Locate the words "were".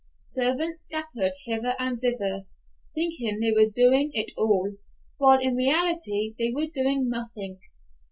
3.51-3.69, 6.51-6.65